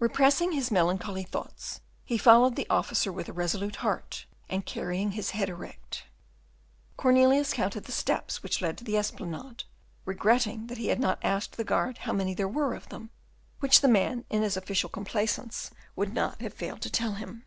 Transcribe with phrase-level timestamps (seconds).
[0.00, 5.30] Repressing his melancholy thoughts, he followed the officer with a resolute heart, and carrying his
[5.30, 6.04] head erect.
[6.98, 9.64] Cornelius counted the steps which led to the Esplanade,
[10.04, 13.08] regretting that he had not asked the guard how many there were of them,
[13.60, 17.46] which the man, in his official complaisance, would not have failed to tell him.